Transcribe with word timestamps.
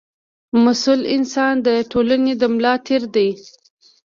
مسوول 0.63 1.01
انسان 1.15 1.53
د 1.67 1.67
ټولنې 1.91 2.33
د 2.41 2.43
ملا 2.53 2.73
تېر 2.87 3.03
دی. 3.15 3.29